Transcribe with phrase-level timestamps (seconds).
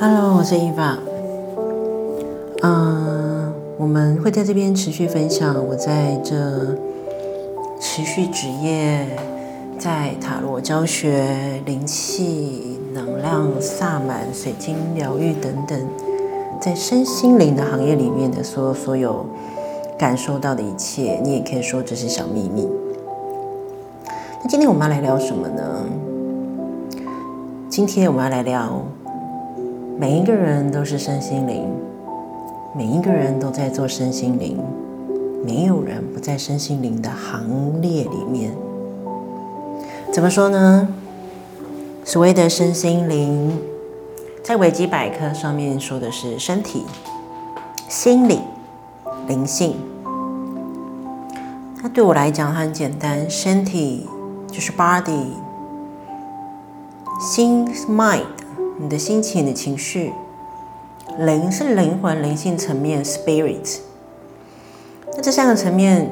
[0.00, 0.96] Hello，我是伊娃。
[2.62, 6.36] 嗯，我们会在这边持续分享我在这
[7.80, 9.04] 持续职业，
[9.76, 15.76] 在塔罗教学、灵气、能量、萨满、水晶疗愈等等，
[16.60, 19.26] 在身心灵的行业里面的所有所有
[19.98, 22.68] 感受到的一切，你也可以说这是小秘密。
[24.44, 25.84] 那今天我们要来聊什么呢？
[27.68, 28.80] 今天我们要来聊，
[30.00, 31.68] 每一个人都是身心灵，
[32.72, 34.56] 每一个人都在做身心灵，
[35.44, 38.52] 没有人不在身心灵的行列里面。
[40.12, 40.86] 怎么说呢？
[42.04, 43.58] 所谓的身心灵，
[44.44, 46.84] 在维基百科上面说的是身体、
[47.88, 48.38] 心理、
[49.26, 49.74] 灵性。
[51.82, 54.08] 那对我来讲很简单，身体
[54.46, 55.26] 就是 body。
[57.20, 58.22] 心 mind，
[58.80, 60.12] 你的心情、你的情绪；
[61.18, 63.78] 灵是灵魂、灵性层面 spirit。
[65.16, 66.08] 那这三个层面，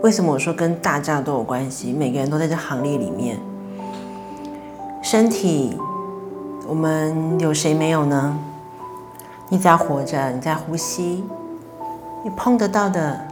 [0.00, 1.92] 为什么我说跟大家都有关系？
[1.92, 3.36] 每个人都在这行列里面。
[5.02, 5.76] 身体，
[6.68, 8.38] 我们有谁没有呢？
[9.48, 11.24] 你只要活着，你在呼吸，
[12.22, 13.26] 你碰得到的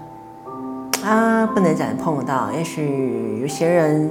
[1.05, 2.51] 啊，不能讲碰得到。
[2.51, 4.11] 也许有些人。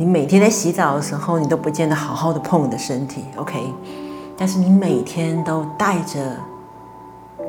[0.00, 3.58] 你每天在洗澡的时候，你都不见得好好的碰你的身体，OK？
[4.36, 6.36] 但是你每天都带着，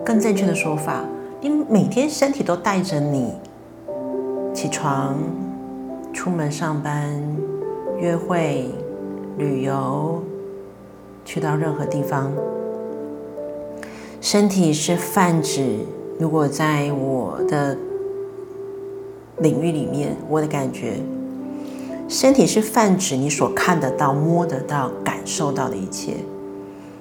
[0.03, 1.05] 更正确的说法，
[1.41, 3.35] 你每天身体都带着你
[4.51, 5.15] 起床、
[6.11, 7.21] 出门上班、
[7.99, 8.65] 约会、
[9.37, 10.23] 旅游，
[11.23, 12.31] 去到任何地方，
[14.19, 15.85] 身体是泛指。
[16.17, 17.77] 如果在我的
[19.37, 20.95] 领域里面，我的感觉。
[22.09, 26.15] 身体是泛指你所看得到、摸得到、感受到的一切，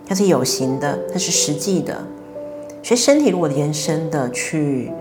[0.06, 2.04] 它是有形的，它是实际的。
[2.82, 4.92] 所以，身体如果延伸的去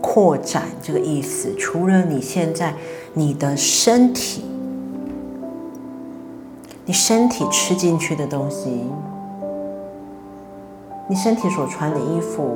[0.00, 2.74] 扩展这个意思，除了你现在
[3.14, 4.44] 你的身体，
[6.84, 8.84] 你身体吃进去的东西，
[11.08, 12.52] 你身体所穿的衣服，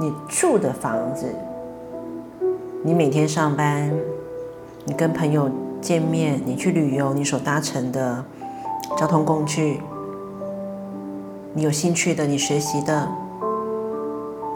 [0.00, 1.26] 你住的房子，
[2.82, 3.92] 你每天上班。
[4.84, 5.48] 你跟朋友
[5.80, 8.24] 见面，你去旅游，你所搭乘的
[8.98, 9.80] 交通工具，
[11.54, 13.08] 你有兴趣的，你学习的，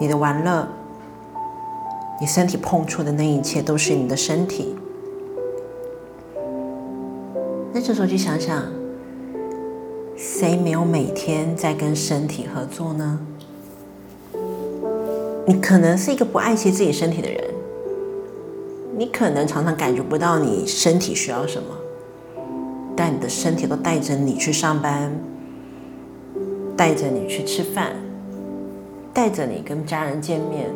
[0.01, 0.67] 你的玩乐，
[2.21, 4.77] 你身体碰触的那一切，都是你的身体。
[7.73, 8.65] 那这时候去想想，
[10.17, 13.21] 谁没有每天在跟身体合作呢？
[15.47, 17.56] 你可能是一个不爱惜自己身体的人。
[18.99, 21.69] 你可能常常感觉不到你身体需要什么，
[22.97, 25.13] 但你的身体都带着你去上班，
[26.75, 27.93] 带着你去吃饭，
[29.13, 30.71] 带着你跟家人见面，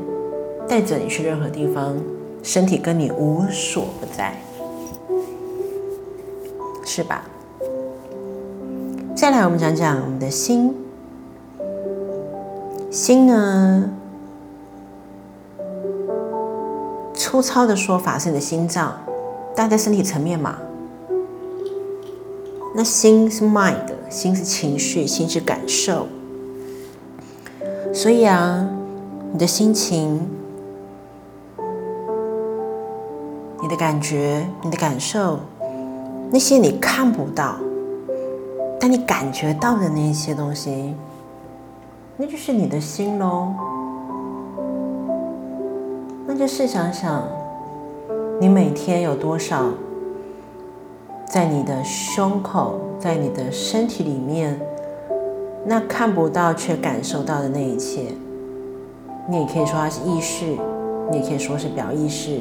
[0.68, 1.96] 带着你去任何地方，
[2.42, 4.34] 身体跟你无所不在，
[6.84, 7.24] 是吧？
[9.16, 10.74] 再来，我们讲讲我们的心，
[12.90, 13.90] 心呢？
[17.30, 18.92] 粗糙的说法是你的心脏，
[19.54, 20.58] 但在身体层面嘛。
[22.74, 26.08] 那心是 mind，心是情绪，心是感受。
[27.94, 28.68] 所以啊，
[29.32, 30.28] 你的心情、
[33.62, 35.38] 你的感觉、你的感受，
[36.32, 37.54] 那些你看不到，
[38.80, 40.96] 但你感觉到的那些东西，
[42.16, 43.54] 那就是你的心喽。
[46.40, 47.22] 就试想想，
[48.40, 49.66] 你每天有多少
[51.28, 54.58] 在你的胸口，在你的身体里面，
[55.66, 58.14] 那看不到却感受到的那一切，
[59.28, 60.56] 你也可以说它是意识，
[61.10, 62.40] 你也可以说是表意识，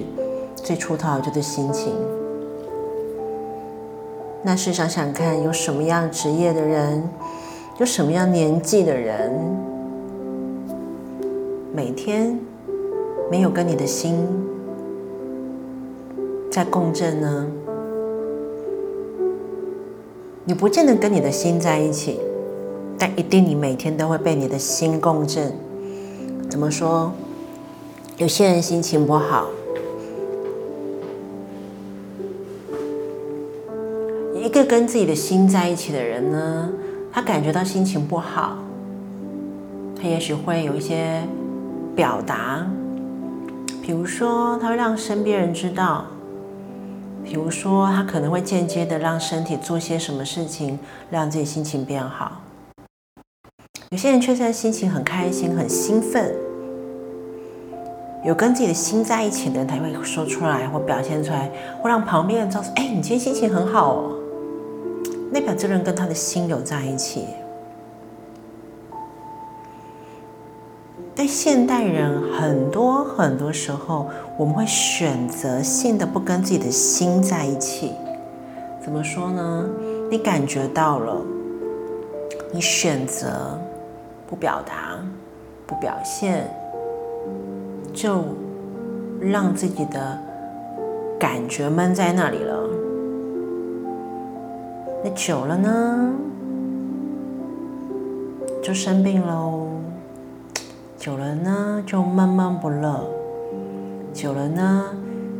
[0.55, 1.91] 最初套就是心情。
[4.41, 7.03] 那试想想看，有什么样职业的人，
[7.79, 9.29] 有什么样年纪的人，
[11.73, 12.39] 每天。
[13.29, 14.15] 没有跟你的心
[16.49, 17.47] 在共振呢？
[20.45, 22.19] 你不见得跟你的心在一起，
[22.97, 25.53] 但一定你每天都会被你的心共振。
[26.49, 27.11] 怎么说？
[28.17, 29.47] 有些人心情不好，
[34.33, 36.71] 一个跟自己的心在一起的人呢，
[37.11, 38.57] 他感觉到心情不好，
[39.95, 41.21] 他也许会有一些
[41.95, 42.67] 表达。
[43.89, 46.05] 比如说，他会让身边人知道；
[47.23, 50.77] 比如说，他可能会间接的让身体做些什么事情，
[51.09, 52.33] 让自己心情变好。
[53.89, 56.35] 有些人却在心情很开心、很兴奋，
[58.23, 61.49] 有跟自己的心在一起的人才会说出来或表现出来，
[61.81, 64.13] 会让旁边人知道：“哎，你今天心情很好哦。”
[65.33, 67.25] 那表这个人跟他的心有在一起。
[71.15, 74.07] 对现代人，很多很多时候，
[74.37, 77.91] 我们会选择性的不跟自己的心在一起。
[78.81, 79.69] 怎么说呢？
[80.09, 81.21] 你感觉到了，
[82.51, 83.59] 你选择。
[84.27, 84.99] 不表达，
[85.65, 86.47] 不表现，
[87.91, 88.23] 就
[89.19, 90.19] 让自己的
[91.19, 92.69] 感觉闷在那里了。
[95.03, 96.13] 那久了呢，
[98.61, 99.68] 就生病喽。
[100.99, 103.01] 久了呢，就闷闷不乐。
[104.13, 104.83] 久了呢，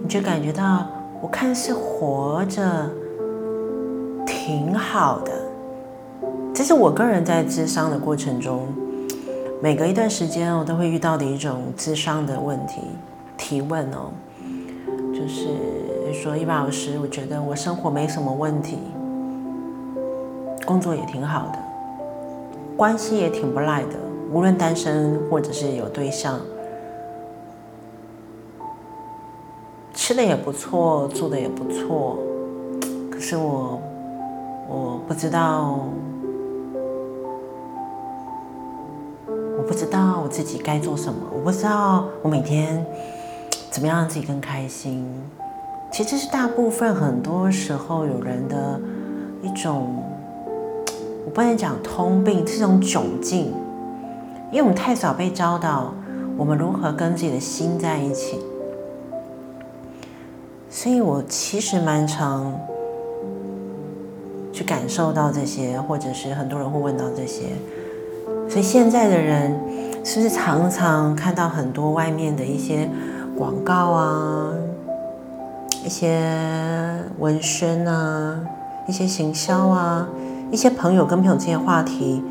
[0.02, 0.88] 你就感觉到
[1.22, 2.90] 我看似活着
[4.26, 5.34] 挺好的。
[6.54, 8.70] 这是我个人在智商的过程中，
[9.62, 12.80] 每隔一段时间我都会遇到的一种智商的问题
[13.38, 14.12] 提问哦，
[15.14, 15.50] 就是
[16.14, 18.78] 说一般老师，我觉得我生活没什么问题，
[20.66, 21.60] 工作也挺好的，
[22.78, 23.96] 关系也挺不赖的，
[24.32, 26.40] 无论单身或者是有对象，
[29.94, 32.18] 吃的也不错，做的也不错，
[33.12, 33.82] 可是我
[34.68, 35.80] 我不知道。
[39.58, 42.84] 我不知道我自己该做什么，我不知道我每天
[43.70, 45.06] 怎么样让自己更开心。
[45.92, 48.80] 其实这是大部分很多时候有人的
[49.44, 50.02] 一种，
[51.26, 53.54] 我不能讲通病，这种窘境，
[54.52, 55.94] 因为我们太少被教导
[56.38, 58.40] 我们如何跟自己的心在一起。
[60.70, 62.54] 所以我其实蛮常
[64.54, 67.46] 去感受到这些，或者是很多人会问到这些。
[68.48, 69.60] 所以现在的人
[70.04, 72.90] 是不是常常看到很多外面的一些
[73.38, 74.54] 广告啊、
[75.84, 76.24] 一些
[77.20, 78.40] 文宣啊、
[78.88, 80.08] 一些行销啊、
[80.52, 82.24] 一些朋友跟朋友之间话题，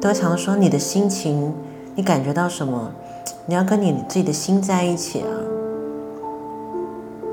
[0.00, 1.54] 都常说你的心情，
[1.94, 2.90] 你感觉到什么？
[3.46, 5.28] 你要跟你自己的心在一起啊，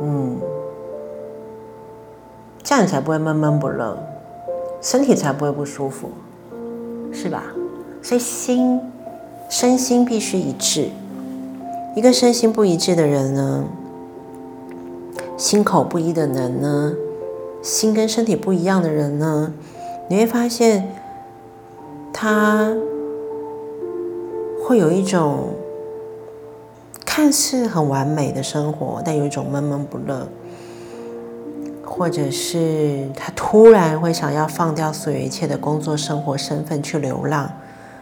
[0.01, 0.37] 嗯，
[2.63, 3.97] 这样你才不会闷闷不乐，
[4.81, 6.09] 身体才不会不舒服，
[7.11, 7.43] 是吧？
[8.01, 8.81] 所以心、
[9.49, 10.89] 身心必须一致。
[11.95, 13.63] 一个身心不一致的人呢，
[15.37, 16.93] 心口不一的人呢，
[17.61, 19.53] 心跟身体不一样的人呢，
[20.09, 20.89] 你会发现
[22.19, 22.73] 他
[24.65, 25.49] 会有一种
[27.05, 30.27] 看似很完美的生活，但有一种闷闷不乐，
[31.85, 37.47] 或者是他突然会想要放掉所有一切的工作、生活、身份去流浪。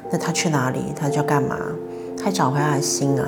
[0.10, 0.94] 那他去哪里？
[0.96, 1.58] 他就干嘛？
[2.18, 3.28] 他找回他的心啊！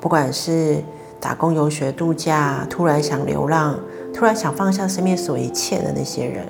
[0.00, 0.82] 不管是
[1.20, 3.78] 打工、游学、度假，突然想流浪，
[4.14, 6.46] 突然想放下身边所有一切的那些人，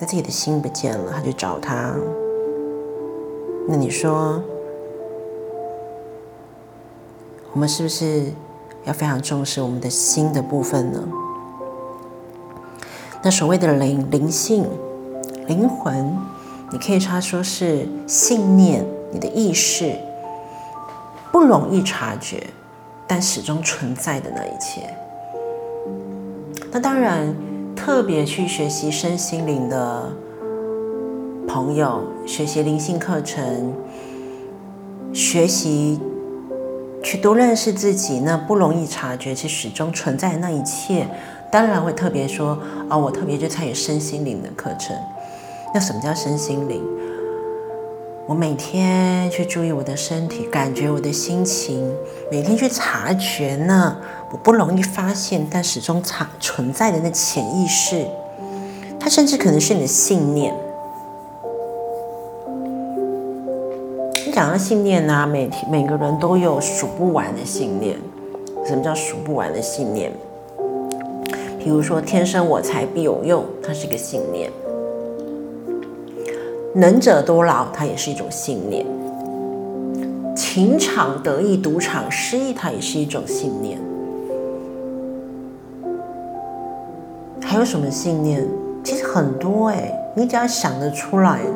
[0.00, 1.94] 那自己的心不见了，他就找他。
[3.68, 4.42] 那你说，
[7.52, 8.32] 我们是不是
[8.84, 11.02] 要非常重视我们的心的部分呢？
[13.22, 14.64] 那所谓的灵灵性。
[15.46, 16.14] 灵魂，
[16.70, 19.96] 你可以他说是信念，你的意识
[21.32, 22.46] 不容易察觉，
[23.06, 24.94] 但始终存在的那一切。
[26.70, 27.34] 那当然，
[27.88, 30.12] 特别去学习身心灵的
[31.48, 33.72] 朋友，学习灵性课程，
[35.14, 35.98] 学习
[37.02, 41.08] 去多认识自己，那不容易察觉且始终存在那一切，
[41.50, 42.58] 当然会特别说
[42.90, 44.94] 啊，我特别去参与身心灵的课程。
[45.72, 46.84] 那什么叫身心灵？
[48.28, 51.90] 我每天去注意我的身体，感觉我的心情，
[52.30, 53.96] 每天去察觉呢，
[54.30, 58.06] 我不容易发现，但始终藏存在的那潜意识，
[59.00, 60.54] 它甚至可能是你的信念。
[64.26, 67.96] 你讲到信念呢，每天每个人都有数不完的信念。
[68.66, 70.12] 什么叫数不完的信念？
[71.58, 74.50] 比如说“天生我材必有用”，它是一个信念。
[76.74, 78.84] 能者多劳，它也是一种信念；
[80.36, 83.78] 情场得意，赌场失意，它也是一种信念。
[87.40, 88.46] 还有什么信念？
[88.84, 91.50] 其实很多哎，你只要想得出来的。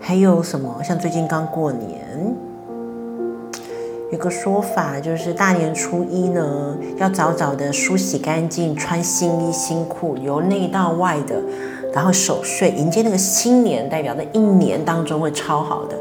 [0.00, 0.80] 还有什么？
[0.84, 2.36] 像最近刚过年，
[4.12, 11.40] 有个说法就是大年初一呢，要早早的梳洗干净，穿新衣新裤，由内到外的，
[11.94, 15.96] 然后守岁迎接那个新年，代表那一年当中会超好的，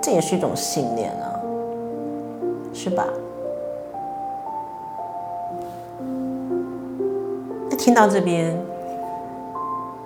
[0.00, 1.34] 这也是一种信念啊，
[2.72, 3.04] 是吧？
[7.68, 8.56] 那听到这边。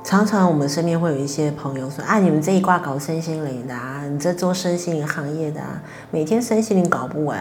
[0.03, 7.41] 常常我们身边会有一些朋友说：“啊，你们这一挂搞身心灵的啊，你这做身心灵行业的啊，每天身心灵搞不完。”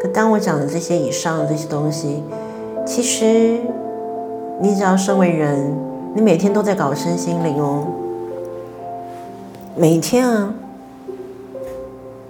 [0.00, 2.22] 可当我讲的这些以上的这些东西，
[2.86, 3.60] 其实
[4.58, 5.76] 你只要身为人，
[6.14, 7.86] 你每天都在搞身心灵哦，
[9.74, 10.54] 每天啊，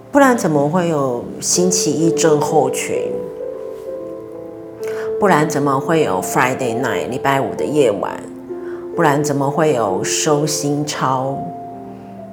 [0.09, 3.11] 不然怎么会有星期一症候群？
[5.19, 8.23] 不然怎么会有 Friday night 礼拜五的夜晚？
[8.95, 11.37] 不然怎么会有收心操？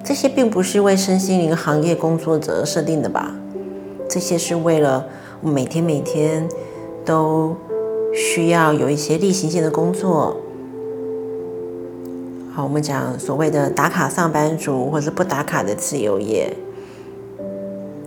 [0.04, 3.34] 这些并不是为身心灵行业工作者设定的吧？
[4.08, 5.04] 这些是为了
[5.40, 6.48] 每天每天
[7.04, 7.56] 都
[8.14, 10.36] 需要有一些例行性的工作。
[12.62, 16.56] 我们讲所谓的打卡上班族，或者不打卡的自由业，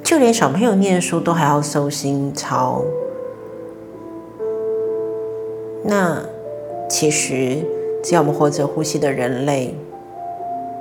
[0.04, 2.84] 就连小朋友念书都还要收心操。
[5.84, 6.22] 那
[6.90, 7.64] 其实。
[8.06, 9.74] 只要我们活着呼吸的人类，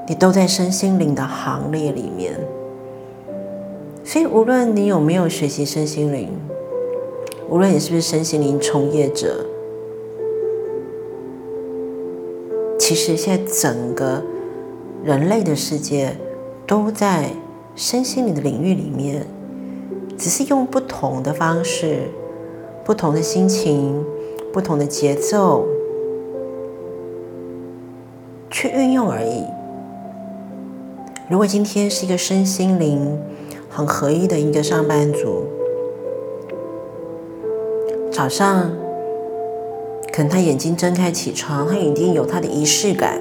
[0.08, 2.32] 你都在身心灵的行列里面。
[4.02, 6.30] 所以，无论你有没有学习身心灵，
[7.48, 9.46] 无论你是不是身心灵从业者，
[12.82, 14.20] 其实现在整个
[15.04, 16.16] 人类的世界
[16.66, 17.30] 都在
[17.76, 19.24] 身心灵的领域里面，
[20.18, 22.08] 只是用不同的方式、
[22.84, 24.04] 不同的心情、
[24.52, 25.64] 不同的节奏。
[28.50, 29.44] 去运用而已。
[31.30, 33.16] 如果今天是一个身心灵
[33.70, 35.44] 很合一的一个上班族，
[38.10, 38.72] 早上
[40.12, 43.18] 可能他眼睛睁开起床，他已经有他的仪式感。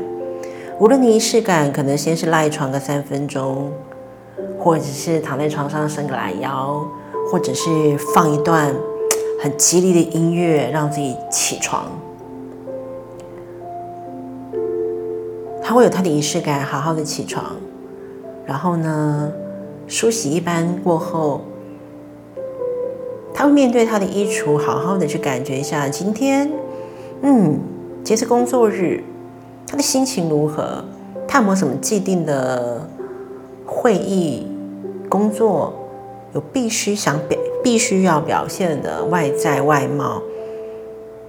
[0.77, 3.71] 无论你仪式感，可能先是赖床个三分钟，
[4.59, 6.85] 或者是躺在床上伸个懒腰，
[7.31, 8.75] 或者是放一段
[9.41, 11.85] 很激励的音乐，让自己起床。
[15.63, 17.55] 他会有他的仪式感，好好的起床，
[18.45, 19.31] 然后呢，
[19.87, 21.41] 梳洗一番过后，
[23.33, 26.51] 他会面对他的衣橱，好好的去感觉一下今天，
[27.23, 27.59] 嗯，
[28.03, 29.03] 今天是工作日，
[29.67, 30.83] 他的心情如何？
[31.27, 32.87] 他有没有什么既定的
[33.65, 34.47] 会议
[35.07, 35.73] 工作？
[36.33, 40.21] 有必须想表，必须要表现的外在外貌？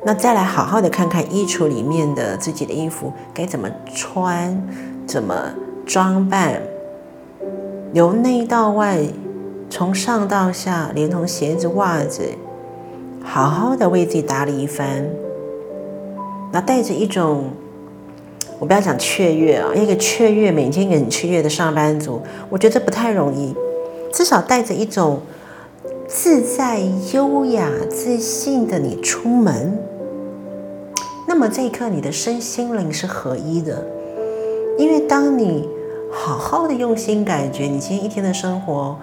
[0.04, 4.66] 那再来好好的看看衣橱里面的自己的衣服该怎么穿，
[5.06, 5.34] 怎么
[5.84, 6.62] 装扮，
[7.92, 9.00] 由内到外，
[9.68, 12.30] 从上到下，连同鞋子、袜子，
[13.22, 15.04] 好好的为自己打理一番。
[16.52, 17.50] 那带着一种，
[18.58, 23.54] 我不要讲雀跃啊，一个雀跃，每天很雀跃的上班族，我觉得不太容易。
[24.12, 25.22] 至少带着一种
[26.06, 26.80] 自在、
[27.14, 29.78] 优雅、自信的你出门。
[31.26, 33.86] 那么这一刻，你的身心灵是合一的，
[34.76, 35.66] 因为当你
[36.12, 38.98] 好好的用心感觉你今天一天的生活，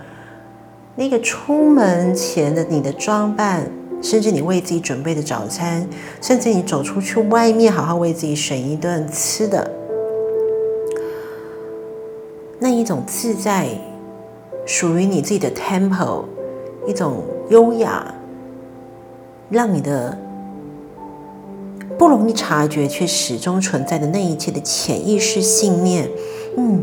[0.95, 5.87] 那个出门前的你的装扮，甚至你为自己准备的早餐，
[6.21, 9.71] 甚至你走出去外面好好为自己选一顿吃的，
[12.59, 13.67] 那一种自在，
[14.65, 16.25] 属于你自己的 temple，
[16.87, 18.13] 一种优雅，
[19.49, 20.17] 让你的。
[21.97, 26.09] 不容易察觉却始终存在的那一切的潜意识信念，
[26.55, 26.81] 嗯，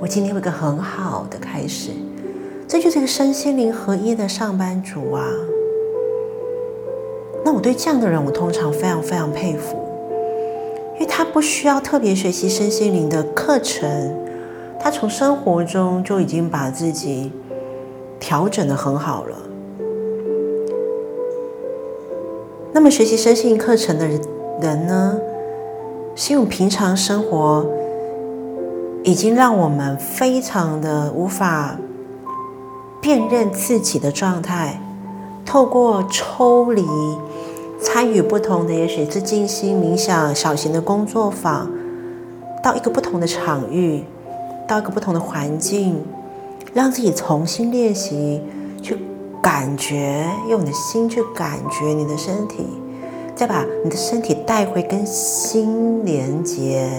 [0.00, 1.90] 我今天有个很好的开始，
[2.66, 5.22] 这就是一个身心灵合一的上班族啊。
[7.44, 9.76] 那我对这样的人，我通常非常非常佩服，
[10.94, 14.16] 因为他不需要特别学习身心灵的课程，
[14.78, 17.32] 他从生活中就已经把自己
[18.18, 19.36] 调整的很好了。
[22.72, 24.20] 那么学习身心灵课程的人。
[24.86, 25.18] 呢，
[26.14, 27.66] 是用平常生活
[29.02, 31.78] 已经让我们非常的无法
[33.00, 34.78] 辨认自己的状态，
[35.46, 36.84] 透过抽离、
[37.82, 41.70] 参与不同的，也许是静心冥想、小型的工作坊，
[42.62, 44.04] 到一个不同的场域，
[44.68, 46.04] 到一个不同的环境，
[46.74, 48.42] 让自己重新练习，
[48.82, 48.98] 去
[49.42, 52.66] 感觉，用你的心去感觉你的身体。
[53.34, 56.90] 再把你的身体带回跟心连接，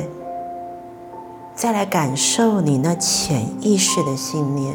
[1.53, 4.73] 再来感受你那潜意识的信念，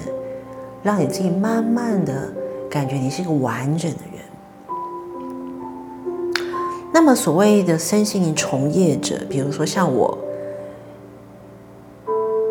[0.84, 2.32] 让你自己慢慢的
[2.70, 4.15] 感觉你是一个完整的人。
[6.96, 10.16] 那么所谓的身心灵从业者，比如说像我，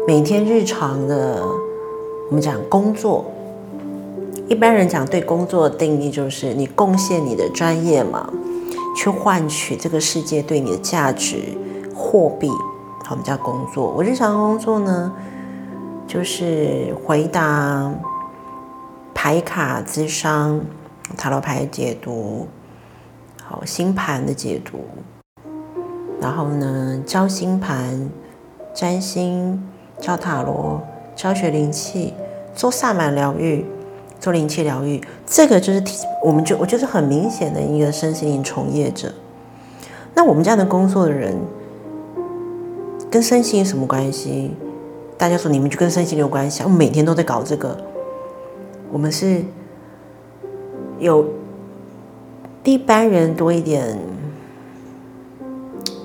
[0.08, 1.44] 每天日常的
[2.30, 3.25] 我们讲工作，
[4.48, 8.32] 一般人讲对工作的定义就是你贡献你的专业嘛，
[8.96, 11.40] 去换取这个世界对你的价值
[11.96, 12.48] 货币，
[13.10, 13.92] 我们叫工作。
[13.98, 15.12] 我日常工作呢，
[16.06, 17.92] 就是回答
[19.12, 20.62] 牌卡、智商、
[21.18, 22.48] 塔罗牌解读。
[23.48, 24.80] 好，星盘的解读，
[26.20, 28.10] 然后呢，教星盘、
[28.74, 29.64] 占星、
[30.00, 30.82] 教塔罗、
[31.16, 32.16] 教学灵气、
[32.56, 33.64] 做萨满疗愈、
[34.20, 35.84] 做灵气疗愈，这个就是
[36.24, 39.14] 我们就我就是很明显的一个身心灵从业者。
[40.16, 41.38] 那我们这样的工作的人，
[43.12, 44.56] 跟身心有什么关系？
[45.20, 47.78] 大家说你们就跟身心有关系，我每天都在搞这个，
[48.92, 49.44] 我们是
[50.98, 51.24] 有。
[52.65, 53.95] 一般人多一点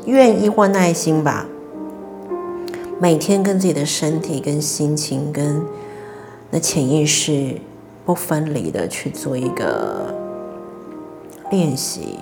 [0.05, 1.47] 愿意或耐心吧，
[3.01, 5.63] 每天跟自己的身体、跟心情、跟
[6.51, 7.57] 那潜意识
[8.05, 10.15] 不分离的去做一个
[11.51, 12.19] 练习，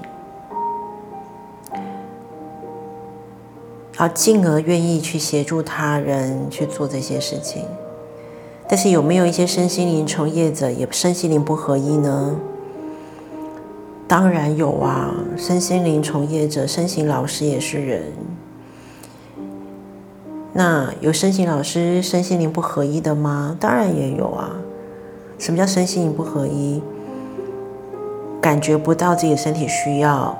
[3.96, 7.64] 而进而愿意去协助他人去做这些事情。
[8.68, 12.38] 但是有没有一些身心灵从业者也身心灵不合一呢？
[14.08, 18.04] 当然有啊，身心灵从业者、身心老师也是人。
[20.54, 23.54] 那有身心老师身心灵不合一的吗？
[23.60, 24.56] 当然也有啊。
[25.38, 26.82] 什么叫身心灵不合一？
[28.40, 30.38] 感觉不到自己的身体需要，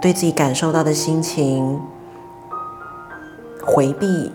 [0.00, 1.78] 对自己感受到的心情
[3.62, 4.32] 回避，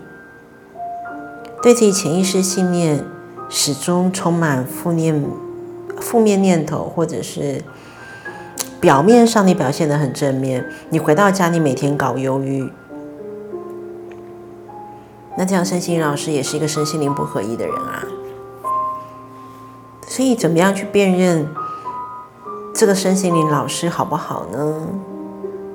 [1.60, 3.04] 对自己潜意识信念
[3.48, 5.24] 始终充满负面、
[5.98, 7.62] 负面念头，或者是。
[8.82, 12.68] 表面上你表现的很正面，你回到家你每天搞忧郁，
[15.38, 18.02] 那这样身心老师也是一个身心灵不合一的人啊。
[20.08, 21.46] 所以怎么样去辨认
[22.74, 24.88] 这个身心灵老师好不好呢？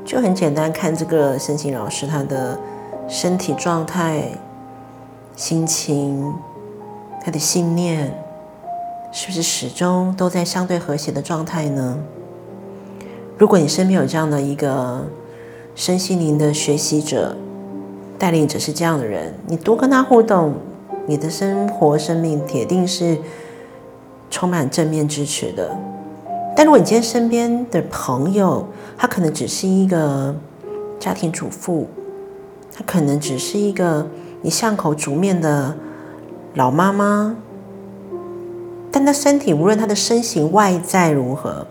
[0.03, 2.59] 就很简单，看这个身心老师他的
[3.07, 4.31] 身体状态、
[5.33, 6.33] 心情、
[7.23, 8.21] 他的信念，
[9.13, 11.97] 是不是始终都在相对和谐的状态呢？
[13.37, 15.05] 如果你身边有这样的一个
[15.75, 17.37] 身心灵的学习者、
[18.17, 20.55] 带领者是这样的人，你多跟他互动，
[21.05, 23.15] 你的生活、生命铁定是
[24.31, 25.69] 充满正面支持的。
[26.55, 28.65] 但如果你今天身边的朋友，
[28.97, 30.35] 他可能只是一个
[30.99, 31.87] 家庭主妇，
[32.73, 34.07] 他可能只是一个
[34.41, 35.75] 你巷口煮面的
[36.55, 37.35] 老妈妈，
[38.91, 41.67] 但他身体无论他的身形外在如何。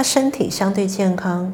[0.00, 1.52] 他身体相对健康，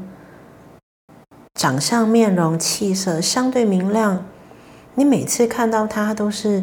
[1.56, 4.24] 长相、面容、气色相对明亮，
[4.94, 6.62] 你每次看到他都是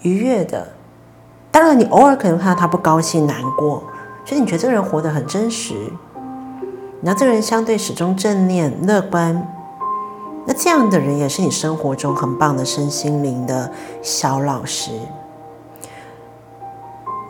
[0.00, 0.68] 愉悦的。
[1.50, 3.84] 当然，你偶尔可能看到他不高兴、难过，
[4.24, 5.74] 所以你觉得这个人活得很真实。
[7.02, 9.46] 然后，这个人相对始终正念、乐观，
[10.46, 13.70] 那这样的人也是你生活中很棒的身心灵的
[14.00, 14.92] 小老师。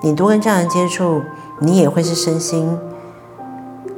[0.03, 1.23] 你多跟这样人接触，
[1.59, 2.79] 你也会是身心。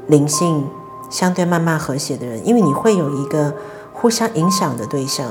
[0.07, 0.69] 灵性
[1.11, 3.55] 相对慢慢和谐的人，因为你会有一个
[3.93, 5.29] 互相影响的对象。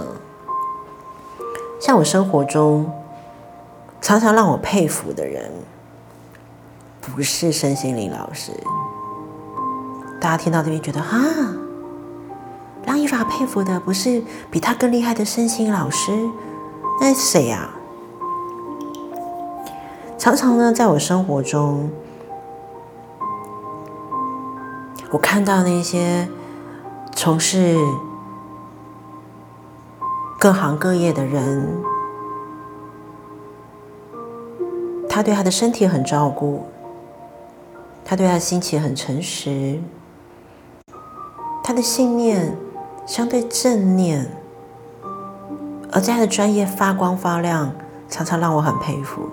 [1.79, 2.91] 像我生活中
[4.01, 5.51] 常常让我佩服的人，
[7.01, 8.51] 不是身心灵老师。
[10.19, 11.19] 大家听到这边觉得哈，
[12.85, 16.11] 让伊法佩服的不是比他更厉害的身心老师，
[17.01, 17.69] 那是谁呀？
[20.17, 21.91] 常常呢，在我生活中。
[25.13, 26.27] 我看到那些
[27.15, 27.77] 从事
[30.39, 31.83] 各行各业的人，
[35.07, 36.65] 他对他的身体很照顾，
[38.03, 39.79] 他对他的心情很诚实，
[41.63, 42.57] 他的信念
[43.05, 44.35] 相对正念，
[45.91, 47.71] 而在他的专业发光发亮，
[48.09, 49.29] 常常让我很佩服，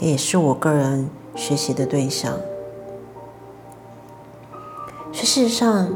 [0.00, 2.34] 也是我个人学习的对象。
[5.24, 5.88] 事实上，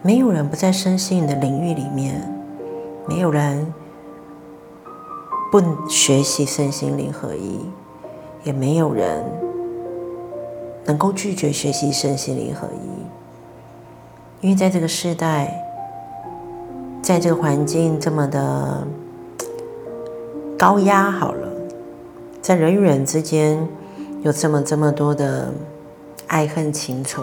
[0.00, 2.20] 没有人不在身心的领域里面，
[3.06, 3.72] 没有人
[5.52, 7.60] 不学习身心灵合一，
[8.42, 9.22] 也没有人
[10.86, 12.88] 能够拒绝学习身心灵合一。
[14.40, 15.62] 因为在这个时代，
[17.02, 18.86] 在这个环境这么的
[20.58, 21.48] 高压，好了，
[22.40, 23.68] 在人与人之间
[24.22, 25.52] 有这么这么多的
[26.26, 27.22] 爱恨情仇。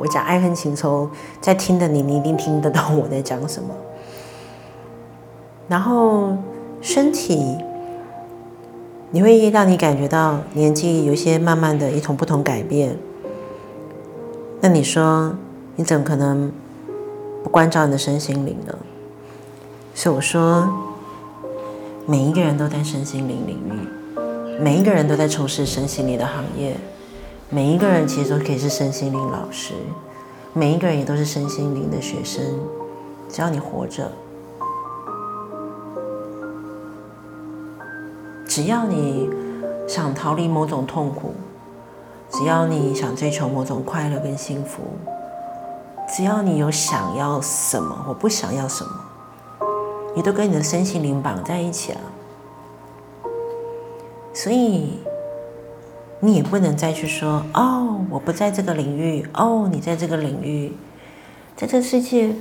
[0.00, 1.08] 我讲爱恨情仇，
[1.40, 3.68] 在听的你，你一定听得到我在讲什么。
[5.68, 6.36] 然后
[6.80, 7.58] 身体，
[9.10, 12.96] 你会让你感觉到年纪有些慢慢的一同不同改变。
[14.60, 15.34] 那你说，
[15.76, 16.50] 你怎么可能
[17.44, 18.74] 不关照你的身心灵呢？
[19.94, 20.68] 所以我说。
[22.06, 26.74] 每一个人都在身心灵领域，每一个人都在从事身心灵的行业，
[27.52, 29.74] 每一个人其实都可以是身心灵老师，
[30.52, 32.44] 每一个人也都是身心灵的学生。
[33.28, 34.12] 只要你活着，
[38.46, 39.28] 只要你
[39.88, 41.34] 想逃离某种痛苦，
[42.30, 44.82] 只要你想追求某种快乐跟幸福，
[46.08, 48.90] 只要你有想要什么或不想要什么。
[50.14, 52.00] 你都跟你的身心灵绑在一起了，
[54.32, 55.00] 所以
[56.20, 60.72] 你也不能再去说哦，我不在这个领域，哦，你在这个领域，
[61.56, 62.34] 在这世界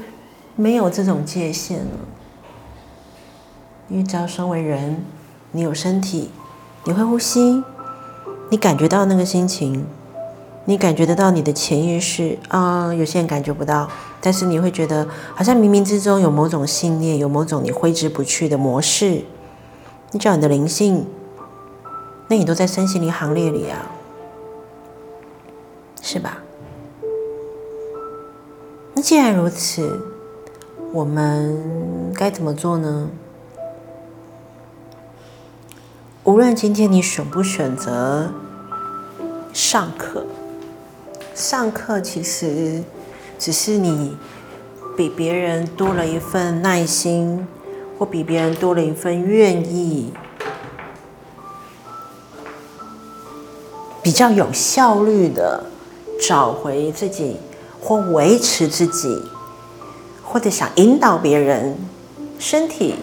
[0.56, 1.92] 没有这种界限了。
[3.88, 5.04] 因为只要身为人，
[5.54, 6.30] 你有身体，
[6.84, 7.64] 你会呼吸，
[8.50, 9.86] 你感觉到那个心情。
[10.66, 12.94] 你感觉得到你的潜意识啊？
[12.94, 13.90] 有些人感觉不到，
[14.22, 19.24] 但是你会觉得好像冥冥之中有某种信念，有某种你挥之不去的模式。
[20.12, 21.08] 你叫你的灵性，
[22.30, 23.90] 那你都在身心灵行列里啊，
[26.00, 26.44] 是吧？
[28.94, 30.00] 那既然如此，
[30.94, 33.10] 我们该怎么做呢？
[36.24, 38.32] 无论今天你选不选择
[39.52, 40.26] 上课。
[41.34, 42.84] 上课其实
[43.40, 44.18] 只是你
[44.96, 47.48] 比别人多了一份耐心，
[47.98, 50.14] 或比别人多了一份愿意，
[54.10, 55.64] 比较有效率的
[56.28, 57.38] 找回自己，
[57.80, 59.22] 或维持自己，
[60.24, 61.78] 或者想引导别人，
[62.40, 62.96] 身体、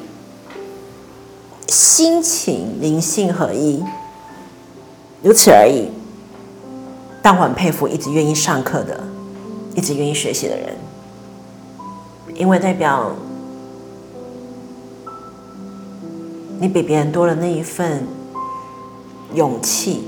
[1.68, 3.84] 心情、灵性合一，
[5.22, 5.92] 如此而已。
[7.22, 9.04] 但我很佩服一直愿意上课的、
[9.76, 10.76] 一直愿意学习的人，
[12.34, 13.12] 因为代表
[16.58, 18.04] 你比别人多了那一份
[19.32, 20.02] 勇气。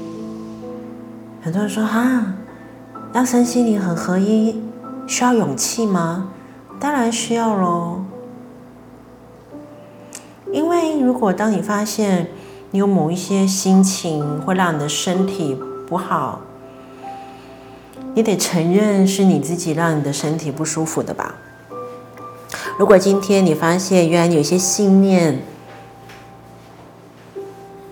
[1.48, 2.34] 很多人说：“哈，
[3.10, 4.60] 让身心灵很合一，
[5.06, 6.28] 需要勇气吗？”
[6.78, 8.02] 当然需要喽。
[10.52, 12.28] 因为如果当你发现
[12.70, 15.58] 你有某一些心情会让你的身体
[15.88, 16.42] 不好，
[18.12, 21.36] 你得承认是你自己让你的身体不舒服的吧？
[22.78, 25.40] 如果今天你发现原来有些信念，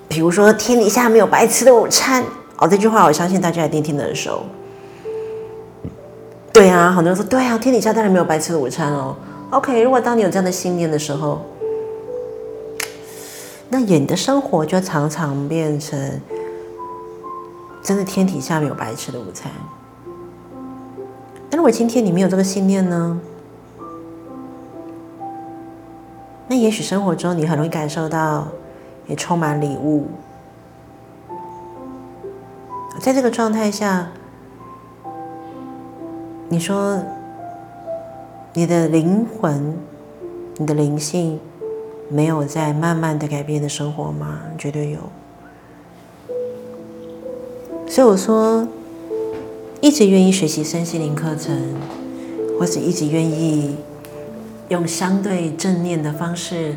[0.09, 2.23] 比如说“天底下没有白吃的午餐”，
[2.59, 4.43] 哦，这句话我相信大家一定听得很熟。
[6.53, 9.15] 对啊，很多人说对啊，天底下当然没有白吃的午餐哦。
[9.51, 11.43] OK，如果当你有这样的信念的时候，
[13.69, 16.21] 那你的生活就常常变成
[17.83, 19.53] 真的天底下没有白吃的午餐。
[21.51, 23.21] 那如果今天你没有这个信念呢？
[26.49, 28.49] 那也许生活中你很容易感受到，
[29.07, 30.07] 也充满礼物。
[33.01, 34.09] 在这个状态下，
[36.49, 37.03] 你说
[38.55, 39.77] 你的灵魂、
[40.57, 41.39] 你的灵性
[42.09, 44.41] 没有在慢慢的改变的生活吗？
[44.59, 44.99] 绝对有。
[47.89, 48.67] 所以我说。
[49.83, 51.55] 一直愿意学习身心灵课程，
[52.59, 53.77] 或者一直愿意
[54.69, 56.75] 用相对正念的方式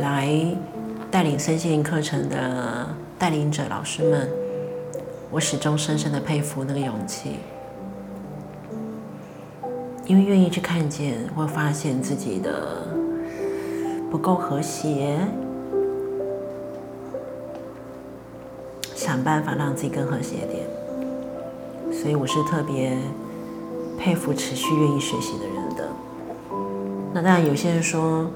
[0.00, 0.56] 来
[1.10, 4.28] 带领身心灵课程的带领者老师们，
[5.30, 7.36] 我始终深深的佩服那个勇气，
[10.06, 12.86] 因为愿意去看见或发现自己的
[14.10, 15.18] 不够和谐，
[18.94, 20.66] 想办法让自己更和谐点。
[21.92, 22.96] 所以我是特别
[23.98, 25.88] 佩服持续愿意学习的人的。
[27.12, 28.30] 那当然，有些人说，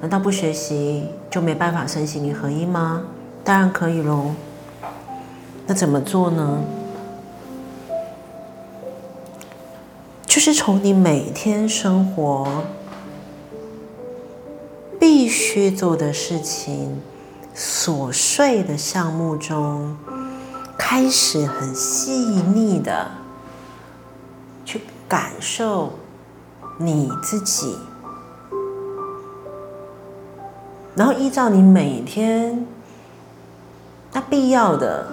[0.00, 3.04] 难道不学习就没办法身心灵合一吗？
[3.44, 4.30] 当然可以喽。
[5.66, 6.60] 那怎么做呢？
[10.26, 12.64] 就是从你每天生活
[14.98, 17.00] 必须做的事情、
[17.54, 19.96] 琐碎的项目中。
[20.76, 23.10] 开始很细腻的
[24.64, 25.92] 去感受
[26.78, 27.78] 你自己，
[30.94, 32.66] 然后依照你每天
[34.12, 35.06] 那必要的，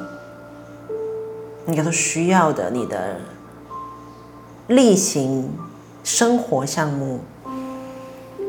[1.67, 3.17] 应该说需要的，你的
[4.67, 5.53] 例行
[6.03, 7.19] 生活项目，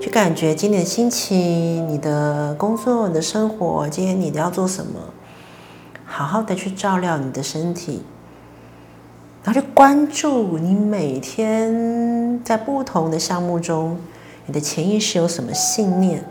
[0.01, 5.01] 去感觉今天的心情、你的工作、你的生活，今天你要做什么，
[6.07, 8.03] 好好的去照料你的身体。
[9.45, 13.99] 然后去关注你每天在不同的项目中，
[14.47, 16.25] 你的潜意识有什么信念。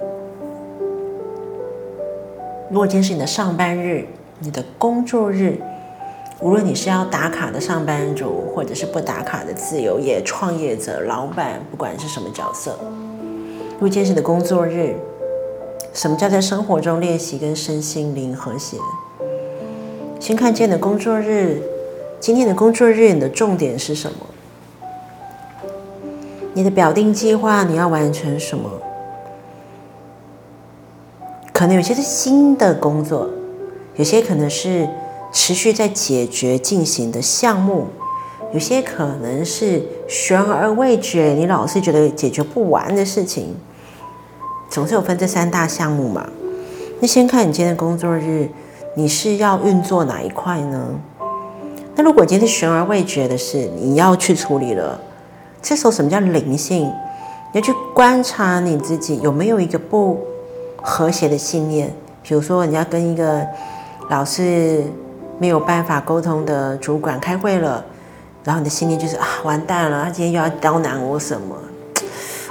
[2.69, 4.07] 如果今天是你的上班日，
[4.39, 5.61] 你的工作日，
[6.41, 12.75] 无论你是要打卡的上班族，或者是不打卡的自由业创业者、老板，不管是什么角色，
[13.79, 14.95] 如今天是你的工作日，
[15.93, 18.77] 什么叫在生活中练习跟身心灵和谐？
[20.19, 21.61] 先看见的工作日。
[22.19, 24.17] 今天的工作日，你的重点是什么？
[26.53, 28.69] 你的表定计划，你要完成什么？
[31.53, 33.29] 可能有些是新的工作，
[33.95, 34.87] 有些可能是
[35.31, 37.87] 持续在解决进行的项目，
[38.53, 43.55] 有些可能是悬而未决，你老是觉得解决不完的事情。
[44.69, 46.29] 总是有分这三大项目嘛？
[46.99, 48.49] 那先看你今天的工作日，
[48.95, 50.99] 你是要运作哪一块呢？
[51.95, 54.99] 那如果今天悬而未决的事，你要去处理了，
[55.61, 56.83] 这时候什么叫灵性？
[57.53, 60.19] 你要去观察你自己有没有一个不
[60.81, 61.93] 和谐的信念。
[62.23, 63.45] 比如说，你要跟一个
[64.09, 64.85] 老是
[65.41, 67.83] 没有办法沟通的主管开会了，
[68.43, 71.55] 然后你的信念就是啊，完蛋了，他今天又要刁难我什么？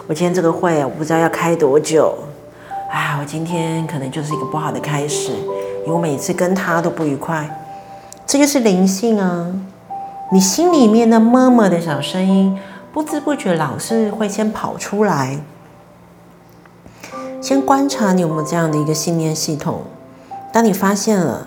[0.09, 2.19] 我今天这个会我不知道要开多久，
[2.91, 7.49] 啊，我今天可能就是一个不好的开始，因为我每次跟他都不愉快。
[8.27, 9.47] 这就是灵性啊！
[10.33, 12.59] 你心里面那默默的小声音，
[12.93, 15.39] 不知不觉老是会先跑出来。
[17.41, 19.83] 先观察你有没有这样的一个信念系统。
[20.53, 21.47] 当你发现了，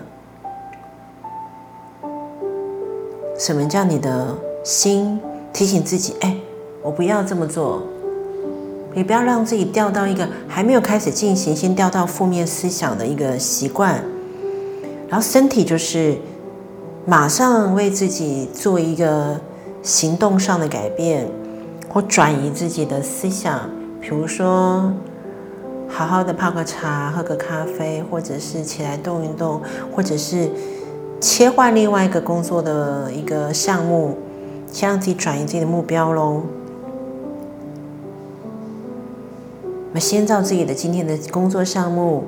[3.37, 5.19] 什么叫你的心
[5.51, 6.15] 提醒自己？
[6.21, 6.37] 哎，
[6.81, 7.83] 我不要这么做。
[8.95, 14.03] 也不要让自己掉到一个还没有开始进行，先掉到负面思想的一个习惯。
[15.09, 16.17] 然后身体就是。
[17.05, 19.37] 马上为自己做一个
[19.81, 21.27] 行动上的改变，
[21.89, 23.69] 或转移自己的思想，
[23.99, 24.89] 比如说
[25.89, 29.61] 好好的泡个茶、喝个咖啡，或者是起来动一动，
[29.93, 30.49] 或者是
[31.23, 34.17] 切换另外一个工作的一个项目，
[34.69, 36.41] 先让自己转移自己的目标喽。
[39.93, 42.25] 那先照自己的今天的工作项目，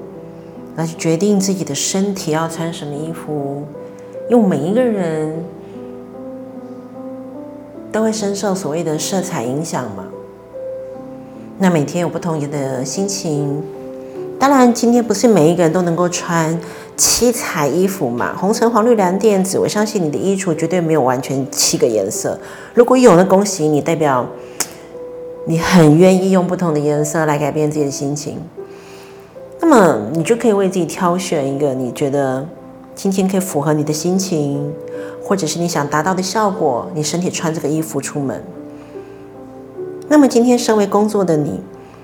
[0.77, 3.65] 来决定自己的身体要穿什么衣服。
[4.29, 5.43] 因为每一个人
[7.91, 10.05] 都会深受所谓的色彩影响嘛，
[11.59, 13.61] 那每天有不同的心情。
[14.39, 16.57] 当然，今天不是每一个人都能够穿
[16.97, 19.59] 七彩衣服嘛，红橙黄绿蓝靛紫。
[19.59, 22.39] 我相信你的衣橱绝对没有完全七个颜色。
[22.73, 24.25] 如果有，那恭喜你，代表
[25.45, 28.37] 你很愿意用不同的颜色来改变自己的心情。
[29.59, 32.47] 那么，你就可以为自己挑选一个你觉得。
[32.97, 34.73] 今天可以符合你的心情，
[35.21, 38.41] 或者是你想达到的效果，你身体穿这个衣服出门。
[40.07, 41.59] 那么今天身为工作的你，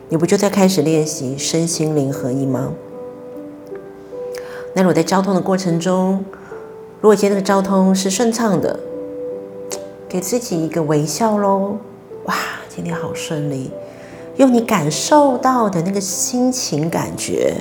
[0.10, 2.74] 你不就在开始练习身心灵合一吗？
[4.74, 6.24] 那我在交通的过程中，
[7.02, 8.80] 如果今天这个交通是顺畅的，
[10.08, 11.78] 给自己一个微笑喽！
[12.26, 12.36] 哇，
[12.70, 13.72] 今天好顺利，
[14.38, 17.56] 用你感受到的那个心情感觉。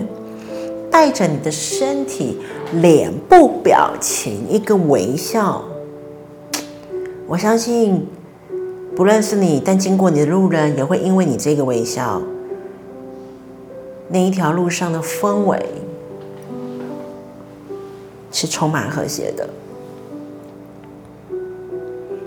[0.91, 2.37] 带着你的身体、
[2.73, 5.63] 脸部表情一个微笑，
[7.29, 8.05] 我相信
[8.97, 12.21] 不认识你但经过你的路人也会因为你这个微笑，
[14.09, 15.65] 那一条路上的氛围
[18.31, 19.49] 是充满和谐的。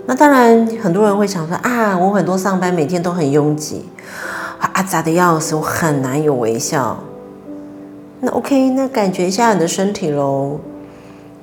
[0.06, 3.86] 那当然，很多人会想说啊，我很多上班每天都很拥挤，
[4.60, 6.98] 啊扎的要死，我很难有微笑。
[8.20, 10.60] 那 OK，那感觉一下你的身体喽，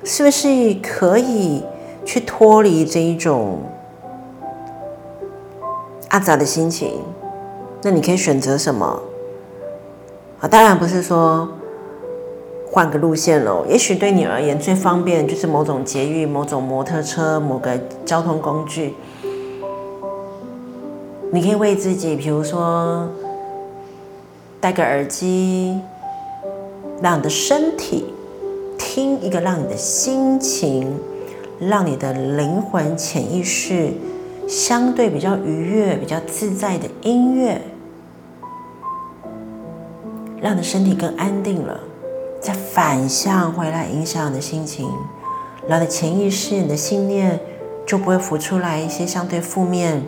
[0.04, 1.64] 是不是可以
[2.04, 3.58] 去脱离这一种
[6.10, 7.00] 阿杂的心情？
[7.82, 9.02] 那你可以选择什么？
[10.40, 11.48] 啊，当然不是说
[12.72, 13.64] 换个路线喽。
[13.68, 18.94] 也许对你而言最方便就是某种捷运、某种摩托车、某个交通工具。
[21.30, 23.08] 你可以为自己，比如说
[24.60, 25.78] 戴个耳机。
[27.02, 28.04] 让你的身体
[28.78, 30.96] 听一个，让你的心情，
[31.58, 33.90] 让你的灵魂潜意识
[34.46, 37.60] 相对比较愉悦、比较自在的音乐，
[40.40, 41.80] 让你的身体更安定了，
[42.42, 44.90] 再反向回来影响你的心情，
[45.68, 47.38] 然后你的潜意识、你的信念
[47.86, 50.02] 就不会浮出来一些相对负面。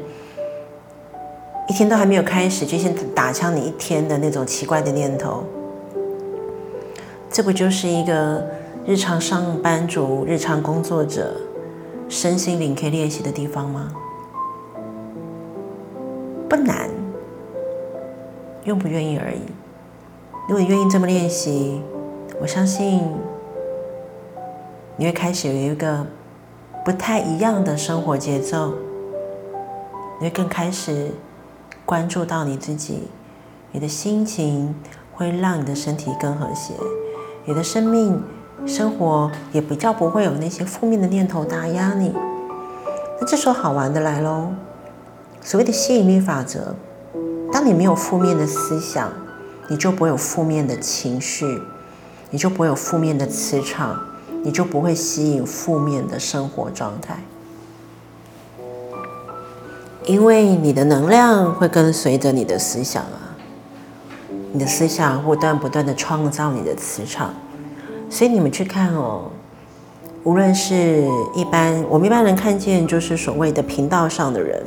[1.68, 5.44] 一天都还没有开始，就先打枪你一天的那种奇怪的念头，
[7.30, 8.44] 这不就是一个
[8.84, 11.40] 日常上班族、日常工作者
[12.08, 13.92] 身心灵可以练习的地方吗？
[16.50, 16.90] 不难，
[18.64, 19.40] 愿不愿意而已。
[20.48, 21.80] 如果你愿意这么练习，
[22.40, 23.02] 我相信
[24.96, 26.06] 你会开始有一个
[26.84, 28.74] 不太一样的生活节奏，
[30.20, 31.10] 你会更开始。
[31.86, 33.10] 关注到你自己，
[33.70, 34.74] 你的心情
[35.12, 36.72] 会让你的身体更和谐，
[37.44, 38.22] 你的生命
[38.64, 42.14] 生活也比较不会有那些负面的念头打压你。
[43.20, 44.46] 那这时候好玩的来喽，
[45.42, 46.74] 所谓的吸引力法则，
[47.52, 49.12] 当你没有负面的思想，
[49.68, 51.60] 你就不会有负面的情绪，
[52.34, 53.96] 你就不会有负面的磁场，
[54.42, 57.16] 你就不会吸引负面的生活状态。
[60.04, 63.38] 因为你的能量会跟随着你的思想啊，
[64.52, 67.32] 你的思想不断不断的创造你的磁场，
[68.10, 69.30] 所以你们去看哦，
[70.24, 74.60] 无论是一般我们一般人看见就是所谓的频道上的人，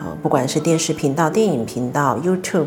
[0.00, 2.66] 好，不管是电视频道、电影频道、YouTube，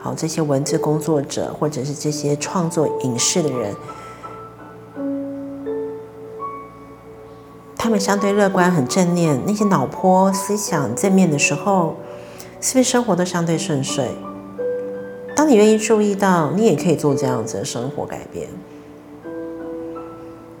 [0.00, 3.74] 好这些文字工作者，或者是这些创作影视的人。
[7.76, 11.96] 他们相对乐观，很正念，那些脑波思想正面的时候，
[12.60, 14.10] 是不是生活都相对顺遂？
[15.34, 18.48] 当你愿意注意到，你也可以做这样子的生活改变。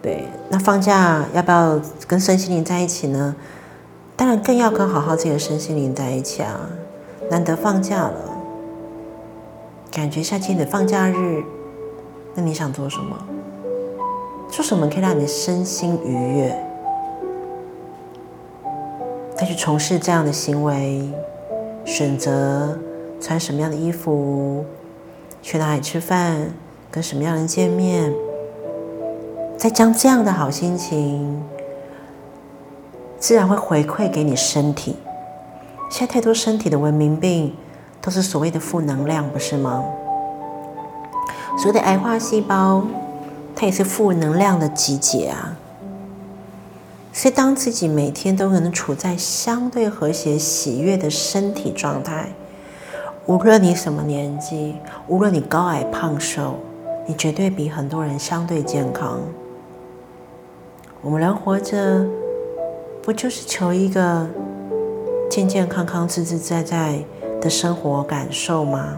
[0.02, 3.36] 对，那放假要不要跟身心灵在一起呢？
[4.16, 6.70] 当然，更要跟好好自己的身心灵在一起啊！
[7.30, 8.29] 难得放假了，
[9.90, 11.42] 感觉下今天的放假日，
[12.36, 13.26] 那你想做什么？
[14.48, 16.64] 做什么可以让你身心愉悦？
[19.36, 21.10] 再去从事这样的行为，
[21.84, 22.78] 选择
[23.20, 24.64] 穿什么样的衣服，
[25.42, 26.52] 去哪里吃饭，
[26.88, 28.14] 跟什么样的人见面，
[29.56, 31.42] 再将这样的好心情，
[33.18, 34.94] 自然会回馈给你身体。
[35.90, 37.56] 现在太多身体的文明病，
[38.00, 39.84] 都是所谓的负能量，不是吗？
[41.58, 42.82] 所谓的癌化细胞，
[43.54, 45.56] 它也是负能量的集结啊。
[47.12, 52.28] 所以，当自己每天都可能处在相对和谐、喜悦的身体状态，
[53.26, 54.76] 无论你什么年纪，
[55.08, 56.54] 无论你高矮胖瘦，
[57.06, 59.20] 你绝对比很多人相对健康。
[61.02, 62.06] 我们人活着，
[63.02, 64.26] 不就是求一个
[65.28, 67.04] 健健康康、自自在在
[67.40, 68.96] 的生活感受吗？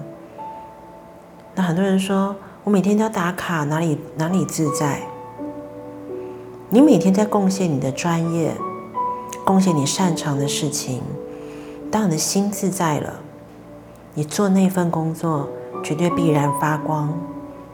[1.54, 5.02] 那很多人说，我每天都要打卡，哪里哪里自在？
[6.70, 8.54] 你每天在贡献你的专业，
[9.44, 11.02] 贡献你擅长的事情。
[11.90, 13.20] 当你的心自在了，
[14.14, 15.48] 你做那份工作
[15.82, 17.12] 绝对必然发光，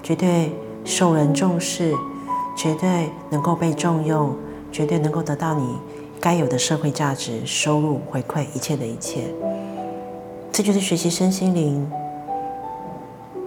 [0.02, 0.52] 绝对
[0.84, 1.94] 受人重视，
[2.56, 4.34] 绝对能够被重用，
[4.72, 5.78] 绝对能够得到你
[6.20, 9.32] 该有的社会价值、收入、回馈，一切的一切。
[10.52, 11.90] 这就是学习身心灵，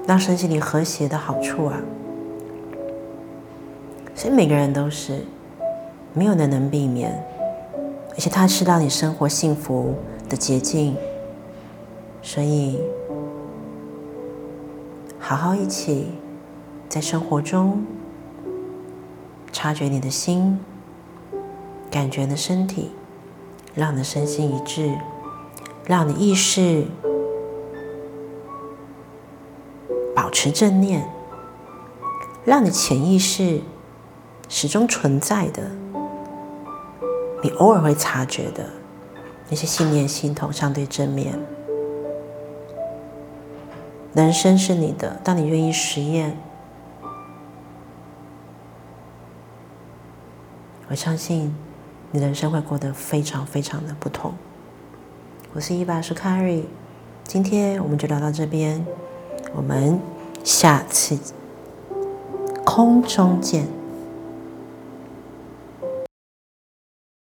[0.07, 1.77] 让身心灵和谐的好处啊！
[4.15, 5.25] 所以每个人都是。
[6.13, 7.23] 没有人能避免，
[8.09, 9.95] 而且它是让你生活幸福
[10.27, 10.93] 的捷径。
[12.21, 12.77] 所以，
[15.17, 16.09] 好好一起
[16.89, 17.85] 在生活中
[19.53, 20.59] 察觉你的心，
[21.89, 22.91] 感觉你的身体，
[23.73, 24.93] 让你的身心一致，
[25.85, 26.85] 让你意识
[30.15, 31.07] 保持正念，
[32.45, 33.61] 让你潜意识
[34.47, 35.71] 始终存在的。
[37.43, 38.69] 你偶尔会察觉的
[39.49, 41.37] 那些信念系统相对正面，
[44.13, 45.19] 人生是你的。
[45.23, 46.37] 当你愿意实验，
[50.87, 51.55] 我相信
[52.11, 54.33] 你人生会过得非常非常的不同。
[55.53, 56.63] 我是伊巴是 Carrie，
[57.25, 58.85] 今天我们就聊到这边，
[59.53, 59.99] 我们
[60.45, 61.19] 下次
[62.63, 63.67] 空中见。